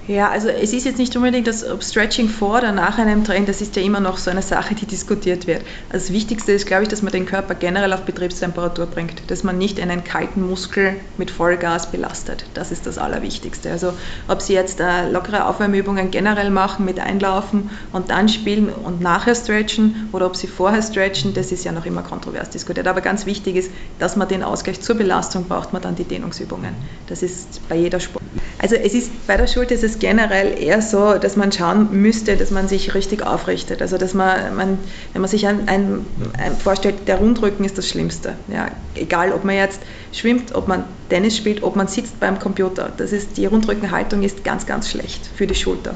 Ja, 0.08 0.30
also 0.30 0.48
es 0.48 0.72
ist 0.72 0.86
jetzt 0.86 0.96
nicht 0.96 1.14
unbedingt 1.16 1.46
das 1.46 1.66
Stretching 1.80 2.30
vor 2.30 2.56
oder 2.56 2.72
nach 2.72 2.96
einem 2.96 3.24
Training, 3.24 3.44
das 3.44 3.60
ist 3.60 3.76
ja 3.76 3.82
immer 3.82 4.00
noch 4.00 4.16
so 4.16 4.30
eine 4.30 4.40
Sache, 4.40 4.74
die 4.74 4.86
diskutiert 4.86 5.46
wird. 5.46 5.60
Also 5.90 6.06
das 6.06 6.12
Wichtigste 6.14 6.52
ist, 6.52 6.66
glaube 6.66 6.84
ich, 6.84 6.88
dass 6.88 7.02
man 7.02 7.12
den 7.12 7.26
Körper 7.26 7.54
generell 7.54 7.92
auf 7.92 8.04
Betriebstemperatur 8.04 8.86
bringt, 8.86 9.30
dass 9.30 9.44
man 9.44 9.58
nicht 9.58 9.78
einen 9.78 10.04
kalten 10.04 10.48
Muskel 10.48 10.96
mit 11.18 11.30
Vollgas 11.30 11.90
belastet. 11.90 12.46
Das 12.54 12.72
ist 12.72 12.86
das 12.86 12.96
Allerwichtigste. 12.96 13.70
Also 13.70 13.92
ob 14.28 14.40
Sie 14.40 14.54
jetzt 14.54 14.80
äh, 14.80 15.10
lockere 15.10 15.46
Aufwärmübungen 15.46 16.10
generell 16.10 16.48
machen 16.48 16.86
mit 16.86 16.98
Einlaufen 17.00 17.68
und 17.92 18.08
dann 18.08 18.30
spielen 18.30 18.70
und 18.70 19.02
nachher 19.02 19.34
stretchen 19.34 20.08
oder 20.12 20.24
ob 20.24 20.36
Sie 20.36 20.46
vorher 20.46 20.80
stretchen, 20.80 21.34
das 21.34 21.52
ist 21.52 21.64
ja 21.64 21.72
noch 21.72 21.84
immer 21.84 22.02
kontrovers 22.02 22.48
diskutiert. 22.48 22.88
Aber 22.88 23.02
ganz 23.02 23.26
wichtig 23.26 23.56
ist, 23.56 23.70
dass 23.98 24.16
man 24.16 24.26
den 24.26 24.42
Ausgleich 24.42 24.80
zur 24.80 24.94
Belastung 24.94 25.48
braucht, 25.48 25.74
man 25.74 25.82
dann 25.82 25.96
die 25.96 26.04
Dehnungsübungen. 26.04 26.74
Das 27.08 27.22
ist 27.22 27.68
bei 27.68 27.76
jeder 27.76 28.00
Sport. 28.00 28.17
Also 28.60 28.74
es 28.74 28.94
ist 28.94 29.26
bei 29.26 29.36
der 29.36 29.46
Schulter 29.46 29.74
ist 29.74 29.84
es 29.84 29.98
generell 29.98 30.60
eher 30.60 30.82
so, 30.82 31.14
dass 31.14 31.36
man 31.36 31.52
schauen 31.52 31.88
müsste, 31.92 32.36
dass 32.36 32.50
man 32.50 32.68
sich 32.68 32.94
richtig 32.94 33.24
aufrichtet. 33.24 33.80
Also 33.80 33.98
dass 33.98 34.14
man, 34.14 34.56
man 34.56 34.78
wenn 35.12 35.22
man 35.22 35.30
sich 35.30 35.46
ein, 35.46 35.68
ein, 35.68 36.04
ein 36.36 36.56
vorstellt, 36.56 37.06
der 37.06 37.16
Rundrücken 37.16 37.64
ist 37.64 37.78
das 37.78 37.88
Schlimmste. 37.88 38.34
Ja, 38.48 38.70
egal, 38.94 39.32
ob 39.32 39.44
man 39.44 39.54
jetzt 39.54 39.80
schwimmt, 40.12 40.54
ob 40.54 40.66
man 40.66 40.84
Tennis 41.08 41.36
spielt, 41.36 41.62
ob 41.62 41.76
man 41.76 41.86
sitzt 41.86 42.18
beim 42.20 42.38
Computer. 42.38 42.92
Das 42.96 43.12
ist, 43.12 43.36
die 43.36 43.46
Rundrückenhaltung 43.46 44.22
ist 44.22 44.44
ganz, 44.44 44.66
ganz 44.66 44.90
schlecht 44.90 45.26
für 45.26 45.46
die 45.46 45.54
Schulter. 45.54 45.94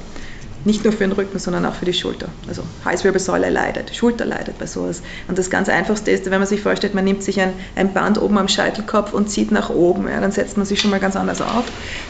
Nicht 0.65 0.85
nur 0.85 0.93
für 0.93 1.01
den 1.01 1.13
Rücken, 1.13 1.39
sondern 1.41 1.67
auch 1.67 1.75
für 1.75 1.85
die 1.85 1.93
Schulter. 1.93 2.29
Also 2.47 2.63
Halswirbelsäule 2.85 3.51
leidet, 3.51 3.95
Schulter 3.95 4.25
leidet 4.25 4.59
bei 4.59 4.67
sowas. 4.67 5.03
Und 5.27 5.37
das 5.37 5.51
ganz 5.51 5.69
Einfachste 5.69 6.13
ist, 6.13 6.27
wenn 6.27 6.39
man 6.39 6.47
sich 6.47 6.61
vorstellt, 6.61 6.95
man 6.95 7.05
nimmt 7.05 7.25
sich 7.25 7.41
ein, 7.41 7.53
ein 7.75 7.93
Band 7.93 8.21
oben 8.23 8.39
am 8.39 8.47
Scheitelkopf 8.47 9.13
und 9.13 9.29
zieht 9.29 9.51
nach 9.51 9.71
oben. 9.71 10.07
Ja, 10.09 10.21
dann 10.21 10.31
setzt 10.31 10.57
man 10.57 10.65
sich 10.65 10.81
schon 10.81 10.93
mal 10.93 11.01
ganz 11.01 11.17
anders 11.17 11.41
auf. 11.41 11.65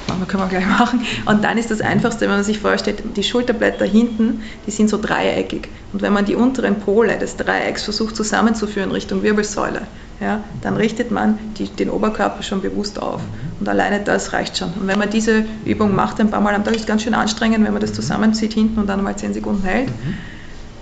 Das 0.07 0.29
können 0.29 0.43
wir 0.43 0.49
gleich 0.49 0.67
machen. 0.79 1.07
Und 1.25 1.45
dann 1.45 1.57
ist 1.57 1.71
das 1.71 1.81
Einfachste, 1.81 2.23
wenn 2.23 2.31
man 2.31 2.45
sich 2.45 2.59
vorstellt, 2.59 3.03
die 3.17 3.23
Schulterblätter 3.23 3.87
hinten, 3.87 4.43
die 4.67 4.71
sind 4.71 4.91
so 4.91 4.99
dreieckig. 5.01 5.69
Und 5.93 6.03
wenn 6.03 6.13
man 6.13 6.27
die 6.27 6.35
unteren 6.35 6.81
Pole 6.81 7.19
des 7.19 7.37
Dreiecks 7.37 7.85
versucht 7.85 8.17
zusammenzuführen 8.17 8.93
Richtung 8.93 9.23
Wirbelsäule, 9.23 9.87
ja, 10.21 10.45
dann 10.61 10.77
richtet 10.77 11.11
man 11.11 11.39
die, 11.59 11.67
den 11.67 11.91
Oberkörper 11.91 12.43
schon 12.43 12.63
bewusst 12.63 13.01
auf. 13.01 13.21
Und 13.59 13.69
alleine 13.69 14.01
das 14.01 14.33
reicht 14.33 14.57
schon. 14.57 14.73
Und 14.75 14.87
wenn 14.87 14.99
man 14.99 15.11
diese 15.11 15.45
Übung 15.65 15.95
macht, 15.95 16.21
ein 16.21 16.31
paar 16.31 16.41
Mal 16.41 16.55
am 16.55 16.65
Tag, 16.65 16.75
ist 16.75 16.83
es 16.83 16.87
ganz 16.87 17.03
schön 17.03 17.15
anstrengend, 17.15 17.65
wenn 17.65 17.73
man 17.73 17.83
das 17.83 17.93
zusammenzieht 17.93 18.53
hinten 18.53 18.79
und 18.79 18.87
dann 18.89 19.03
mal 19.03 19.17
10 19.17 19.35
Sekunden 19.35 19.65
hält. 19.65 19.89
Mhm. 19.89 20.15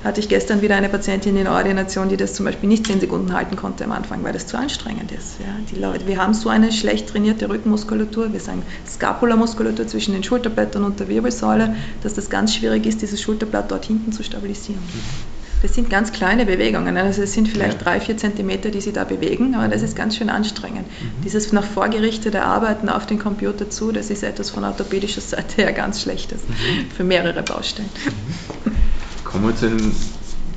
Hatte 0.03 0.21
ich 0.21 0.31
gestern 0.31 0.63
wieder 0.63 0.77
eine 0.77 0.89
Patientin 0.89 1.37
in 1.37 1.45
der 1.45 1.53
Ordination, 1.53 2.09
die 2.09 2.17
das 2.17 2.33
zum 2.33 2.47
Beispiel 2.47 2.71
nicht 2.71 2.87
10 2.87 3.01
Sekunden 3.01 3.35
halten 3.35 3.57
konnte 3.57 3.85
am 3.85 3.93
Anfang, 3.93 4.25
weil 4.25 4.33
das 4.33 4.47
zu 4.47 4.57
anstrengend 4.57 5.13
ist. 5.13 5.39
Ja, 5.41 5.55
die 5.71 5.79
Leute, 5.79 6.07
wir 6.07 6.17
haben 6.17 6.33
so 6.33 6.49
eine 6.49 6.73
schlecht 6.73 7.11
trainierte 7.11 7.51
Rückenmuskulatur, 7.51 8.33
wir 8.33 8.41
sagen 8.41 8.63
Scapulamuskulatur 8.87 9.87
zwischen 9.87 10.15
den 10.15 10.25
Schulterblättern 10.25 10.85
und 10.85 11.01
der 11.01 11.09
Wirbelsäule, 11.09 11.75
dass 12.03 12.15
das 12.15 12.31
ganz 12.31 12.55
schwierig 12.55 12.87
ist, 12.87 13.03
dieses 13.03 13.21
Schulterblatt 13.21 13.71
dort 13.71 13.85
hinten 13.85 14.13
zu 14.13 14.23
stabilisieren. 14.23 14.81
Das 15.63 15.75
sind 15.75 15.91
ganz 15.91 16.13
kleine 16.13 16.47
Bewegungen. 16.47 16.97
Also 16.97 17.23
es 17.23 17.33
sind 17.33 17.49
vielleicht 17.49 17.79
ja. 17.79 17.85
drei, 17.85 18.01
vier 18.01 18.17
Zentimeter, 18.17 18.71
die 18.71 18.81
Sie 18.81 18.93
da 18.93 19.05
bewegen, 19.05 19.55
aber 19.55 19.69
das 19.69 19.83
ist 19.83 19.95
ganz 19.95 20.17
schön 20.17 20.31
anstrengend. 20.31 20.87
Mhm. 20.87 21.23
Dieses 21.25 21.53
nach 21.53 21.65
vorgerichtete 21.65 22.43
Arbeiten 22.43 22.89
auf 22.89 23.07
den 23.07 23.19
Computer 23.19 23.69
zu, 23.69 23.93
das 23.93 24.11
ist 24.11 24.23
etwas 24.23 24.51
von 24.51 24.65
orthopädischer 24.65 25.21
Seite 25.21 25.63
her 25.63 25.73
ganz 25.73 26.03
Schlechtes 26.03 26.43
mhm. 26.49 26.91
für 26.91 27.05
mehrere 27.05 27.43
Baustellen. 27.43 27.91
Mhm. 28.65 28.73
Kommen 29.25 29.49
wir 29.49 29.57
zu 29.57 29.67
einem 29.67 29.93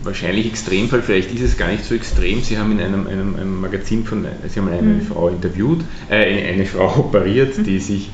wahrscheinlich 0.03 0.47
Extremfall, 0.47 1.01
vielleicht 1.01 1.33
ist 1.33 1.41
es 1.41 1.57
gar 1.57 1.69
nicht 1.69 1.85
so 1.85 1.95
extrem. 1.95 2.41
Sie 2.41 2.57
haben 2.57 2.71
in 2.71 2.81
einem, 2.81 3.07
einem, 3.07 3.35
einem 3.35 3.61
Magazin 3.61 4.05
von, 4.05 4.25
Sie 4.47 4.59
haben 4.59 4.67
eine 4.67 4.81
mhm. 4.81 5.01
Frau 5.01 5.29
interviewt, 5.29 5.81
äh, 6.09 6.15
eine, 6.15 6.41
eine, 6.41 6.65
Frau 6.65 6.87
operiert, 6.97 7.57
mhm. 7.57 7.63
die 7.63 7.79
sich, 7.79 8.09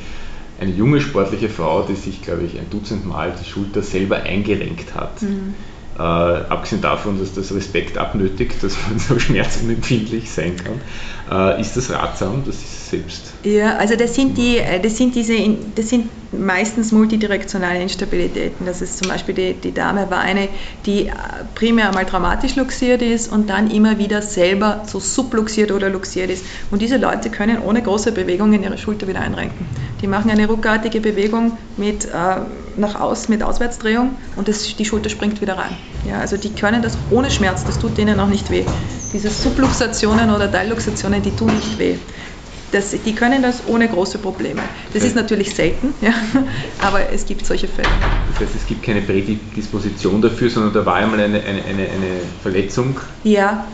eine 0.60 0.72
junge 0.72 1.00
sportliche 1.00 1.50
Frau, 1.50 1.84
die 1.84 1.96
sich, 1.96 2.22
glaube 2.22 2.43
ich, 2.43 2.60
ein 2.60 2.69
Dutzend 2.69 3.05
Mal 3.05 3.34
die 3.41 3.50
Schulter 3.50 3.81
selber 3.81 4.24
eingerenkt 4.24 4.93
hat. 4.93 5.22
Mhm. 5.22 5.53
Äh, 6.00 6.01
abgesehen 6.01 6.82
davon, 6.82 7.20
dass 7.20 7.34
das 7.34 7.53
Respekt 7.53 7.98
abnötigt, 7.98 8.63
dass 8.63 8.77
man 8.88 9.00
so 9.00 9.20
schmerzunempfindlich 9.20 10.32
sein 10.32 10.56
kann, 10.56 10.79
äh, 11.29 11.60
ist 11.60 11.75
das 11.75 11.91
ratsam, 11.91 12.44
das 12.46 12.56
ist 12.56 12.89
selbst. 12.89 13.34
Ja, 13.44 13.75
also 13.75 13.98
das 13.98 14.15
sind 14.15 14.38
die, 14.38 14.60
äh, 14.60 14.79
das 14.79 14.96
sind 14.96 15.13
diese, 15.13 15.36
das 15.75 15.89
sind 15.89 16.10
meistens 16.32 16.94
multidirektionale 16.94 17.82
Instabilitäten. 17.82 18.65
Das 18.65 18.82
ist 18.82 18.98
zum 18.98 19.10
Beispiel 19.10 19.36
die, 19.36 19.53
die 19.56 19.74
Dame 19.74 20.10
war 20.10 20.20
eine, 20.20 20.48
die 20.86 21.08
äh, 21.08 21.12
primär 21.53 21.89
einmal 21.89 22.06
traumatisch 22.06 22.56
luxiert 22.56 23.01
ist 23.01 23.29
und 23.29 23.50
dann 23.50 23.70
immer 23.70 23.98
wieder 23.98 24.22
selber 24.22 24.84
so 24.88 25.01
subluxiert 25.01 25.70
oder 25.70 25.89
luxiert 25.89 26.29
ist. 26.29 26.46
Und 26.72 26.82
diese 26.82 26.96
Leute 26.96 27.29
können 27.29 27.60
ohne 27.62 27.82
große 27.82 28.13
Bewegungen 28.13 28.63
ihre 28.63 28.77
Schulter 28.77 29.06
wieder 29.10 29.20
einrenken. 29.20 29.65
Die 30.01 30.08
machen 30.08 30.32
eine 30.32 30.48
ruckartige 30.48 31.01
Bewegung 31.01 31.58
mit 31.77 32.06
äh, 32.06 32.10
nach 32.77 33.00
außen 33.00 33.34
mit 33.34 33.44
Auswärtsdrehung 33.44 34.12
und 34.38 34.48
das, 34.48 34.75
die 34.75 34.86
Schulter 34.86 35.10
springt 35.10 35.41
wieder 35.41 35.58
rein. 35.58 35.75
Ja, 36.08 36.20
also 36.20 36.38
die 36.38 36.50
können 36.50 36.82
das 36.82 36.98
ohne 37.12 37.29
Schmerz, 37.29 37.65
das 37.65 37.77
tut 37.77 37.98
denen 37.98 38.20
auch 38.20 38.27
nicht 38.27 38.50
weh. 38.50 38.63
Diese 39.12 39.29
Subluxationen 39.29 40.29
oder 40.34 40.50
Teilluxationen, 40.51 41.22
die 41.22 41.32
tun 41.32 41.53
nicht 41.53 41.77
weh. 41.77 41.96
Das, 42.72 42.91
die 42.91 43.13
können 43.13 43.41
das 43.41 43.63
ohne 43.68 43.88
große 43.88 44.20
Probleme. 44.20 44.62
Das 44.94 45.03
ist 45.03 45.15
natürlich 45.15 45.53
selten, 45.56 45.94
ja, 46.01 46.13
aber 46.82 47.12
es 47.12 47.25
gibt 47.25 47.46
solche 47.46 47.68
Fälle. 47.68 47.89
Das 48.32 48.41
heißt, 48.41 48.56
es 48.56 48.68
gibt 48.68 48.84
keine 48.84 49.01
Prädisposition 49.01 50.22
dafür, 50.22 50.50
sondern 50.50 50.74
da 50.74 50.86
war 50.86 50.96
einmal 50.96 51.20
eine, 51.20 51.41
eine, 51.41 51.63
eine, 51.63 51.82
eine 51.82 52.22
Verletzung? 52.44 52.96
Ja, 53.24 53.65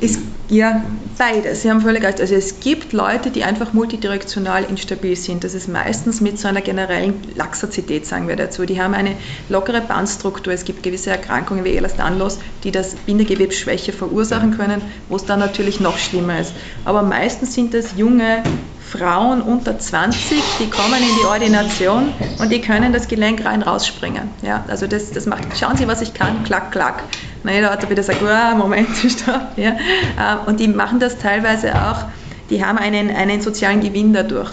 es, 0.00 0.18
ja, 0.50 0.84
beides. 1.16 1.62
Sie 1.62 1.70
haben 1.70 1.80
völlig 1.80 2.02
recht. 2.02 2.20
Also 2.20 2.34
es 2.34 2.58
gibt 2.58 2.92
Leute, 2.92 3.30
die 3.30 3.44
einfach 3.44 3.72
multidirektional 3.72 4.64
instabil 4.64 5.14
sind. 5.14 5.44
Das 5.44 5.54
ist 5.54 5.68
meistens 5.68 6.20
mit 6.20 6.40
so 6.40 6.48
einer 6.48 6.60
generellen 6.60 7.22
Laxazität, 7.36 8.04
sagen 8.04 8.26
wir 8.26 8.34
dazu. 8.34 8.66
Die 8.66 8.82
haben 8.82 8.92
eine 8.92 9.14
lockere 9.48 9.80
Bandstruktur. 9.80 10.52
Es 10.52 10.64
gibt 10.64 10.82
gewisse 10.82 11.10
Erkrankungen 11.10 11.64
wie 11.64 11.76
Elastanlos, 11.76 12.40
die 12.64 12.72
das 12.72 12.96
Bindegewebsschwäche 12.96 13.92
verursachen 13.92 14.56
können, 14.56 14.82
wo 15.08 15.14
es 15.14 15.24
dann 15.24 15.38
natürlich 15.38 15.78
noch 15.78 15.98
schlimmer 15.98 16.40
ist. 16.40 16.52
Aber 16.84 17.02
meistens 17.02 17.54
sind 17.54 17.72
das 17.72 17.96
junge 17.96 18.42
Frauen 18.90 19.40
unter 19.40 19.78
20, 19.78 20.42
die 20.58 20.68
kommen 20.68 21.00
in 21.00 21.16
die 21.20 21.24
Ordination 21.24 22.12
und 22.40 22.50
die 22.50 22.60
können 22.60 22.92
das 22.92 23.06
Gelenk 23.06 23.44
rein 23.44 23.62
rausspringen. 23.62 24.30
Ja, 24.42 24.64
also 24.66 24.88
das, 24.88 25.12
das 25.12 25.26
macht, 25.26 25.44
schauen 25.56 25.76
Sie, 25.76 25.86
was 25.86 26.02
ich 26.02 26.12
kann, 26.12 26.42
klack, 26.42 26.72
klack. 26.72 27.04
Na, 27.44 27.52
jeder 27.52 27.78
wieder 27.88 28.02
sagt, 28.02 28.20
oh, 28.20 28.56
Moment, 28.56 28.88
stopp. 28.96 29.52
Ja. 29.56 29.70
Äh, 29.70 30.48
und 30.48 30.58
die 30.58 30.66
machen 30.66 30.98
das 30.98 31.18
teilweise 31.18 31.74
auch, 31.80 32.06
die 32.50 32.64
haben 32.64 32.78
einen, 32.78 33.14
einen 33.14 33.40
sozialen 33.40 33.80
Gewinn 33.80 34.12
dadurch 34.12 34.50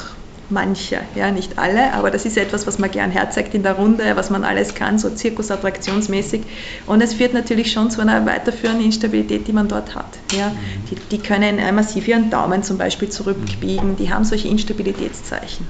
manche, 0.49 0.99
ja, 1.15 1.31
nicht 1.31 1.57
alle, 1.59 1.93
aber 1.93 2.11
das 2.11 2.25
ist 2.25 2.37
etwas, 2.37 2.67
was 2.67 2.79
man 2.79 2.91
gern 2.91 3.11
herzeigt 3.11 3.53
in 3.53 3.63
der 3.63 3.73
Runde, 3.73 4.15
was 4.15 4.29
man 4.29 4.43
alles 4.43 4.75
kann, 4.75 4.97
so 4.97 5.09
zirkusattraktionsmäßig. 5.09 6.41
Und 6.85 7.01
es 7.01 7.13
führt 7.15 7.33
natürlich 7.33 7.71
schon 7.71 7.91
zu 7.91 8.01
einer 8.01 8.25
weiterführenden 8.25 8.85
Instabilität, 8.85 9.47
die 9.47 9.53
man 9.53 9.67
dort 9.67 9.95
hat. 9.95 10.17
Ja. 10.35 10.51
Die, 10.89 10.95
die 10.95 11.19
können 11.19 11.59
massiv 11.75 12.07
ihren 12.07 12.29
Daumen 12.29 12.63
zum 12.63 12.77
Beispiel 12.77 13.09
zurückbiegen, 13.09 13.95
die 13.97 14.11
haben 14.11 14.23
solche 14.23 14.47
Instabilitätszeichen 14.47 15.67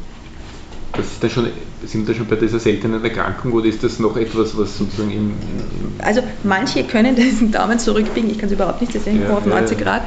das 0.97 1.05
ist 1.07 1.23
da 1.23 1.29
schon, 1.29 1.49
sind 1.85 2.09
da 2.09 2.13
schon 2.13 2.25
bei 2.25 2.35
dieser 2.35 2.59
seltenen 2.59 3.03
Erkrankung 3.03 3.53
oder 3.53 3.67
ist 3.67 3.83
das 3.83 3.99
noch 3.99 4.17
etwas, 4.17 4.57
was 4.57 4.77
sozusagen 4.77 5.11
im, 5.11 5.29
im 5.29 5.93
Also 5.99 6.21
manche 6.43 6.83
können 6.83 7.15
diesen 7.15 7.51
Daumen 7.51 7.79
zurückbiegen, 7.79 8.29
ich 8.29 8.37
kann 8.37 8.47
es 8.47 8.53
überhaupt 8.53 8.81
nicht, 8.81 8.91
sehen, 8.93 9.21
ja, 9.21 9.37
auf 9.37 9.45
90 9.45 9.77
ja, 9.77 9.83
Grad, 9.83 10.01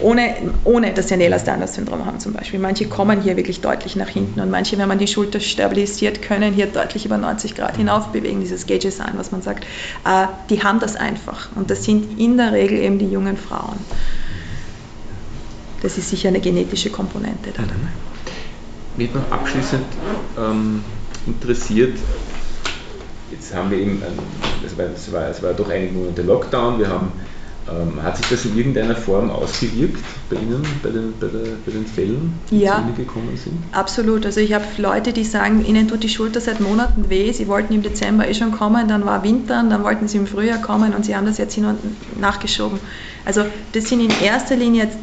ohne, 0.00 0.36
ohne 0.64 0.92
dass 0.92 1.08
sie 1.08 1.14
ein 1.14 1.20
Ehlers-Danlos-Syndrom 1.20 2.04
haben 2.04 2.20
zum 2.20 2.34
Beispiel. 2.34 2.60
Manche 2.60 2.86
kommen 2.86 3.22
hier 3.22 3.36
wirklich 3.36 3.60
deutlich 3.60 3.96
nach 3.96 4.08
hinten 4.08 4.40
und 4.40 4.50
manche, 4.50 4.76
wenn 4.78 4.88
man 4.88 4.98
die 4.98 5.06
Schulter 5.06 5.40
stabilisiert, 5.40 6.22
können 6.22 6.52
hier 6.52 6.66
deutlich 6.66 7.06
über 7.06 7.16
90 7.16 7.54
Grad 7.54 7.76
hinauf 7.76 8.08
bewegen, 8.08 8.40
dieses 8.40 8.66
Gauges 8.66 9.00
an, 9.00 9.14
was 9.16 9.32
man 9.32 9.42
sagt. 9.42 9.64
Äh, 10.04 10.26
die 10.50 10.62
haben 10.62 10.80
das 10.80 10.96
einfach 10.96 11.48
und 11.54 11.70
das 11.70 11.84
sind 11.84 12.18
in 12.20 12.36
der 12.36 12.52
Regel 12.52 12.78
eben 12.78 12.98
die 12.98 13.08
jungen 13.08 13.36
Frauen. 13.36 13.78
Das 15.82 15.98
ist 15.98 16.10
sicher 16.10 16.28
eine 16.28 16.40
genetische 16.40 16.90
Komponente 16.90 17.50
da 17.54 17.62
dabei. 17.62 18.15
Mich 18.96 19.12
noch 19.14 19.30
abschließend 19.30 19.84
ähm, 20.38 20.82
interessiert, 21.26 21.98
jetzt 23.30 23.54
haben 23.54 23.70
wir 23.70 23.78
eben, 23.78 24.02
es 24.64 24.78
war, 24.78 24.86
es, 24.86 25.12
war, 25.12 25.28
es 25.28 25.42
war 25.42 25.52
doch 25.52 25.68
einige 25.68 25.92
Monate 25.92 26.22
Lockdown, 26.22 26.78
wir 26.78 26.88
haben, 26.88 27.12
ähm, 27.68 28.02
hat 28.02 28.16
sich 28.16 28.26
das 28.28 28.44
in 28.44 28.56
irgendeiner 28.56 28.94
Form 28.94 29.28
ausgewirkt 29.30 30.02
bei 30.30 30.36
Ihnen, 30.36 30.62
bei 30.82 30.90
den, 30.90 31.14
bei, 31.18 31.26
der, 31.26 31.56
bei 31.64 31.72
den 31.72 31.86
Fällen, 31.86 32.38
die 32.50 32.60
ja, 32.60 32.76
zu 32.76 32.82
Ihnen 32.82 32.96
gekommen 32.96 33.36
sind? 33.36 33.58
Absolut. 33.72 34.24
Also 34.24 34.40
ich 34.40 34.54
habe 34.54 34.64
Leute, 34.78 35.12
die 35.12 35.24
sagen, 35.24 35.64
ihnen 35.64 35.88
tut 35.88 36.02
die 36.02 36.08
Schulter 36.08 36.40
seit 36.40 36.60
Monaten 36.60 37.10
weh, 37.10 37.32
sie 37.32 37.48
wollten 37.48 37.74
im 37.74 37.82
Dezember 37.82 38.28
eh 38.28 38.34
schon 38.34 38.52
kommen, 38.52 38.88
dann 38.88 39.04
war 39.04 39.22
Winter, 39.24 39.64
dann 39.68 39.82
wollten 39.82 40.08
sie 40.08 40.18
im 40.18 40.26
Frühjahr 40.26 40.58
kommen 40.58 40.94
und 40.94 41.04
sie 41.04 41.16
haben 41.16 41.26
das 41.26 41.38
jetzt 41.38 41.54
hin 41.54 41.64
und 41.64 42.20
nachgeschoben. 42.20 42.78
Also 43.24 43.44
das 43.72 43.88
sind 43.88 44.00
in 44.00 44.10
erster 44.22 44.56
Linie 44.56 44.84
jetzt 44.84 44.98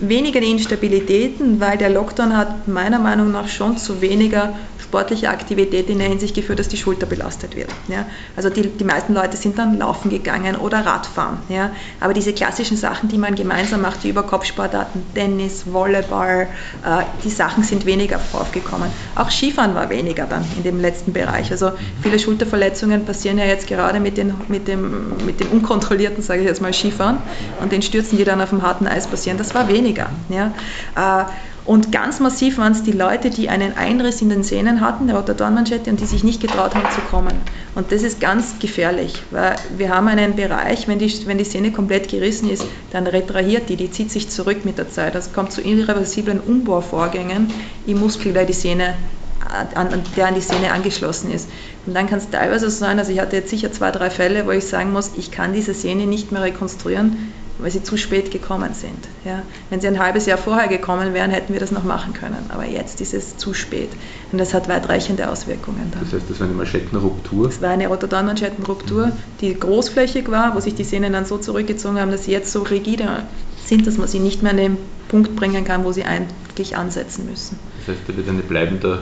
weniger 0.00 0.40
Instabilitäten, 0.42 1.60
weil 1.60 1.78
der 1.78 1.90
Lockdown 1.90 2.36
hat 2.36 2.68
meiner 2.68 2.98
Meinung 2.98 3.30
nach 3.30 3.48
schon 3.48 3.76
zu 3.76 4.00
weniger 4.00 4.54
sportlicher 4.94 5.30
Aktivität 5.30 5.90
in 5.90 5.98
der 5.98 6.08
Hinsicht 6.08 6.36
geführt, 6.36 6.60
dass 6.60 6.68
die 6.68 6.76
Schulter 6.76 7.04
belastet 7.04 7.56
wird. 7.56 7.68
Ja? 7.88 8.06
Also 8.36 8.48
die, 8.48 8.68
die 8.68 8.84
meisten 8.84 9.12
Leute 9.12 9.36
sind 9.36 9.58
dann 9.58 9.78
laufen 9.78 10.08
gegangen 10.08 10.54
oder 10.54 10.86
Radfahren. 10.86 11.38
Ja? 11.48 11.72
Aber 11.98 12.14
diese 12.14 12.32
klassischen 12.32 12.76
Sachen, 12.76 13.08
die 13.08 13.18
man 13.18 13.34
gemeinsam 13.34 13.82
macht, 13.82 14.04
wie 14.04 14.10
über 14.10 14.22
Kopfsportarten, 14.22 15.02
Tennis, 15.12 15.64
Volleyball, 15.66 16.46
äh, 16.84 17.02
die 17.24 17.30
Sachen 17.30 17.64
sind 17.64 17.86
weniger 17.86 18.20
aufgekommen. 18.34 18.88
Auch 19.16 19.32
Skifahren 19.32 19.74
war 19.74 19.90
weniger 19.90 20.26
dann 20.26 20.44
in 20.56 20.62
dem 20.62 20.80
letzten 20.80 21.12
Bereich. 21.12 21.50
Also 21.50 21.72
viele 22.00 22.20
Schulterverletzungen 22.20 23.04
passieren 23.04 23.38
ja 23.38 23.46
jetzt 23.46 23.66
gerade 23.66 23.98
mit, 23.98 24.16
den, 24.16 24.32
mit, 24.46 24.68
dem, 24.68 25.26
mit 25.26 25.40
dem 25.40 25.48
unkontrollierten, 25.48 26.22
sage 26.22 26.42
ich 26.42 26.46
jetzt 26.46 26.62
mal, 26.62 26.72
Skifahren 26.72 27.18
und 27.60 27.72
den 27.72 27.82
Stürzen, 27.82 28.16
die 28.16 28.22
dann 28.22 28.40
auf 28.40 28.50
dem 28.50 28.62
harten 28.62 28.86
Eis 28.86 29.08
passieren. 29.08 29.38
Das 29.38 29.56
war 29.56 29.66
weniger. 29.66 30.08
Ja? 30.28 30.52
Äh, 30.94 31.24
und 31.66 31.92
ganz 31.92 32.20
massiv 32.20 32.58
waren 32.58 32.72
es 32.72 32.82
die 32.82 32.92
Leute, 32.92 33.30
die 33.30 33.48
einen 33.48 33.74
Einriss 33.74 34.20
in 34.20 34.28
den 34.28 34.42
Sehnen 34.42 34.82
hatten, 34.82 35.06
der 35.06 35.16
Rotatorenmanschette, 35.16 35.90
und 35.90 35.98
die 35.98 36.04
sich 36.04 36.22
nicht 36.22 36.42
getraut 36.42 36.74
haben 36.74 36.90
zu 36.94 37.00
kommen. 37.00 37.32
Und 37.74 37.90
das 37.90 38.02
ist 38.02 38.20
ganz 38.20 38.58
gefährlich, 38.58 39.22
weil 39.30 39.56
wir 39.78 39.88
haben 39.88 40.08
einen 40.08 40.36
Bereich, 40.36 40.86
wenn 40.88 40.98
die, 40.98 41.26
wenn 41.26 41.38
die 41.38 41.44
Sehne 41.44 41.72
komplett 41.72 42.08
gerissen 42.08 42.50
ist, 42.50 42.66
dann 42.90 43.06
retrahiert 43.06 43.70
die, 43.70 43.76
die 43.76 43.90
zieht 43.90 44.10
sich 44.10 44.28
zurück 44.28 44.66
mit 44.66 44.76
der 44.76 44.90
Zeit. 44.90 45.14
Das 45.14 45.32
kommt 45.32 45.52
zu 45.52 45.62
irreversiblen 45.62 46.38
Umbauvorgängen 46.38 47.50
im 47.86 47.98
Muskel, 47.98 48.34
der 48.34 48.44
die 48.44 48.52
Sehne 48.52 48.94
an, 49.74 50.02
der 50.16 50.26
an 50.26 50.34
die 50.34 50.40
Sehne 50.42 50.70
angeschlossen 50.70 51.30
ist. 51.30 51.48
Und 51.86 51.94
dann 51.94 52.08
kann 52.08 52.18
es 52.18 52.28
teilweise 52.28 52.68
so 52.70 52.78
sein, 52.78 52.98
also 52.98 53.10
ich 53.10 53.20
hatte 53.20 53.36
jetzt 53.36 53.50
sicher 53.50 53.72
zwei, 53.72 53.90
drei 53.90 54.10
Fälle, 54.10 54.46
wo 54.46 54.50
ich 54.50 54.66
sagen 54.66 54.92
muss, 54.92 55.12
ich 55.16 55.30
kann 55.30 55.54
diese 55.54 55.72
Sehne 55.72 56.06
nicht 56.06 56.32
mehr 56.32 56.42
rekonstruieren, 56.42 57.32
weil 57.58 57.70
sie 57.70 57.82
zu 57.82 57.96
spät 57.96 58.30
gekommen 58.30 58.74
sind. 58.74 59.08
Ja. 59.24 59.42
Wenn 59.70 59.80
sie 59.80 59.86
ein 59.86 59.98
halbes 59.98 60.26
Jahr 60.26 60.38
vorher 60.38 60.68
gekommen 60.68 61.14
wären, 61.14 61.30
hätten 61.30 61.52
wir 61.52 61.60
das 61.60 61.70
noch 61.70 61.84
machen 61.84 62.12
können. 62.12 62.46
Aber 62.48 62.64
jetzt 62.64 63.00
ist 63.00 63.14
es 63.14 63.36
zu 63.36 63.54
spät. 63.54 63.90
Und 64.32 64.38
das 64.38 64.54
hat 64.54 64.68
weitreichende 64.68 65.28
Auswirkungen. 65.30 65.90
Dann. 65.92 66.02
Das 66.02 66.12
heißt, 66.12 66.28
das 66.28 66.40
war 66.40 66.46
eine 66.46 66.56
Manschettenruptur? 66.56 67.46
Das 67.46 67.62
war 67.62 67.70
eine 67.70 67.86
Rototormanschettenruptur, 67.88 69.06
mhm. 69.06 69.12
die 69.40 69.54
großflächig 69.54 70.30
war, 70.30 70.54
wo 70.54 70.60
sich 70.60 70.74
die 70.74 70.84
Sehnen 70.84 71.12
dann 71.12 71.26
so 71.26 71.38
zurückgezogen 71.38 72.00
haben, 72.00 72.10
dass 72.10 72.24
sie 72.24 72.32
jetzt 72.32 72.50
so 72.52 72.62
rigide 72.62 73.22
sind, 73.64 73.86
dass 73.86 73.96
man 73.98 74.08
sie 74.08 74.18
nicht 74.18 74.42
mehr 74.42 74.52
an 74.52 74.58
den 74.58 74.76
Punkt 75.08 75.36
bringen 75.36 75.64
kann, 75.64 75.84
wo 75.84 75.92
sie 75.92 76.04
eigentlich 76.04 76.76
ansetzen 76.76 77.26
müssen. 77.30 77.58
Das 77.78 77.94
heißt, 77.94 78.08
da 78.08 78.16
wird 78.16 78.28
eine 78.28 78.42
bleibende 78.42 79.00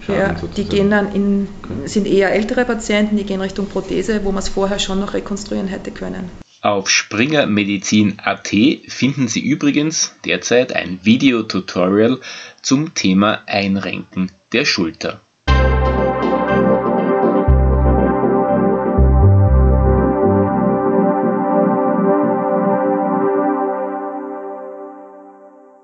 Schaden 0.00 0.36
ja. 0.42 0.48
Die 0.56 0.64
gehen 0.64 0.90
dann 0.90 1.12
in, 1.14 1.48
sind 1.86 2.06
eher 2.06 2.32
ältere 2.32 2.64
Patienten, 2.64 3.16
die 3.16 3.24
gehen 3.24 3.40
Richtung 3.40 3.66
Prothese, 3.66 4.20
wo 4.24 4.32
man 4.32 4.42
es 4.42 4.48
vorher 4.48 4.78
schon 4.78 5.00
noch 5.00 5.14
rekonstruieren 5.14 5.68
hätte 5.68 5.90
können. 5.90 6.30
Auf 6.66 6.90
springermedizin.at 6.90 8.48
finden 8.88 9.28
Sie 9.28 9.38
übrigens 9.38 10.16
derzeit 10.24 10.72
ein 10.72 10.98
Videotutorial 11.04 12.18
zum 12.60 12.92
Thema 12.92 13.44
Einrenken 13.46 14.32
der 14.50 14.64
Schulter. 14.64 15.20